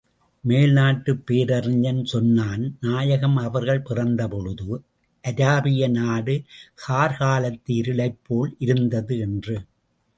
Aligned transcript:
மேல்நாட்டுப் 0.47 1.19
பேரறிஞன் 1.25 2.03
சொன்னான் 2.03 2.63
நாயகம் 2.81 3.37
அவர்கள் 3.37 3.81
பிறந்த 3.81 4.27
பொழுது 4.27 4.81
அராபிய 5.23 5.89
நாடு 5.89 6.43
கார்காலத்து 6.87 7.71
இருளைப் 7.81 8.19
போல் 8.27 8.55
இருந்தது 8.59 9.19
என்று. 9.19 9.57